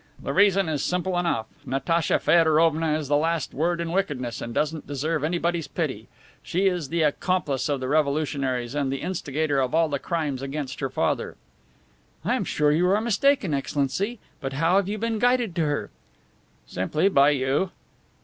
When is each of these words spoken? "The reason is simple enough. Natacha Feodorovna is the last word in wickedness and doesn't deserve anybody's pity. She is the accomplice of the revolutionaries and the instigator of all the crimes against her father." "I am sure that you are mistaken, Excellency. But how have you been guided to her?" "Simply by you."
"The 0.19 0.33
reason 0.33 0.67
is 0.67 0.83
simple 0.83 1.15
enough. 1.15 1.45
Natacha 1.63 2.17
Feodorovna 2.17 2.97
is 2.97 3.07
the 3.07 3.15
last 3.17 3.53
word 3.53 3.79
in 3.79 3.91
wickedness 3.91 4.41
and 4.41 4.51
doesn't 4.51 4.87
deserve 4.87 5.23
anybody's 5.23 5.67
pity. 5.67 6.07
She 6.41 6.65
is 6.65 6.89
the 6.89 7.03
accomplice 7.03 7.69
of 7.69 7.79
the 7.79 7.87
revolutionaries 7.87 8.73
and 8.73 8.91
the 8.91 9.01
instigator 9.03 9.59
of 9.61 9.75
all 9.75 9.89
the 9.89 9.99
crimes 9.99 10.41
against 10.41 10.79
her 10.79 10.89
father." 10.89 11.35
"I 12.25 12.33
am 12.35 12.45
sure 12.45 12.71
that 12.71 12.77
you 12.77 12.89
are 12.89 12.99
mistaken, 12.99 13.53
Excellency. 13.53 14.17
But 14.39 14.53
how 14.53 14.77
have 14.77 14.89
you 14.89 14.97
been 14.97 15.19
guided 15.19 15.55
to 15.57 15.65
her?" 15.65 15.91
"Simply 16.65 17.07
by 17.07 17.29
you." 17.29 17.69